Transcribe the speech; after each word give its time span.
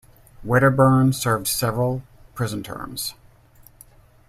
Wedderburn 0.43 1.13
served 1.13 1.45
several 1.47 2.01
prison 2.33 2.63
terms. 2.63 3.13